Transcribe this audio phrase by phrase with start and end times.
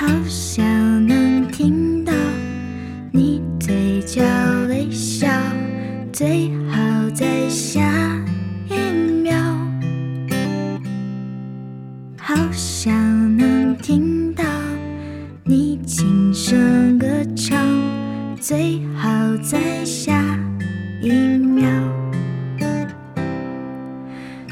[0.00, 0.64] 好想
[1.08, 2.12] 能听到
[3.10, 4.22] 你嘴角
[4.68, 5.26] 微笑
[6.12, 7.82] 最好在下
[8.68, 8.76] 一
[9.24, 9.36] 秒。
[12.16, 12.94] 好想
[13.36, 14.44] 能听到
[15.42, 17.58] 你轻声歌唱
[18.40, 19.08] 最好
[19.42, 20.38] 在下
[21.02, 21.68] 一秒。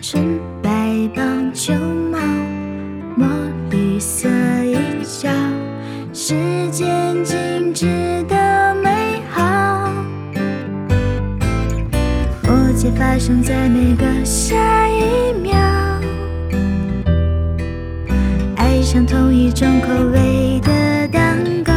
[0.00, 1.74] 纯白棒球
[12.72, 15.52] 默契发生在每个下一秒。
[18.56, 21.74] 爱上同一种口味的蛋糕，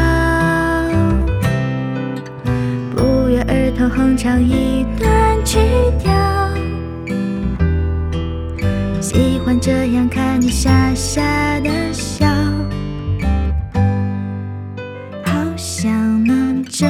[2.95, 5.60] 不约而同哼唱一段曲
[5.99, 6.13] 调。
[9.02, 12.26] 喜欢这样看你傻傻的笑，
[15.26, 15.91] 好想
[16.24, 16.87] 能这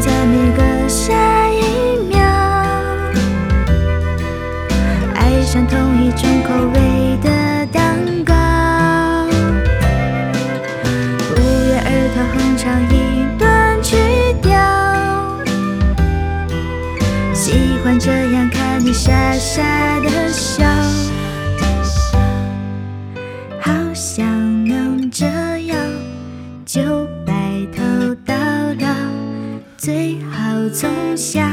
[0.00, 1.12] 在每个下
[1.50, 2.18] 一秒。
[5.14, 7.28] 爱上同一种口味的
[7.72, 8.32] 蛋糕，
[11.34, 12.94] 不约而同哼唱一
[13.38, 13.96] 段曲
[14.42, 14.48] 调。
[17.34, 19.62] 喜欢这样看你傻傻
[20.00, 20.64] 的笑，
[23.60, 24.26] 好想
[24.66, 25.24] 能这
[25.66, 25.76] 样
[26.66, 26.80] 就，
[29.78, 31.48] 最好从下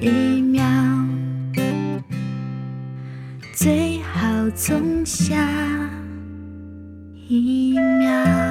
[0.00, 0.08] 一
[0.40, 0.64] 秒，
[3.54, 5.36] 最好从下
[7.28, 8.43] 一秒。